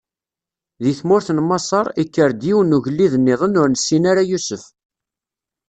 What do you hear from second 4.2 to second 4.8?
Yusef.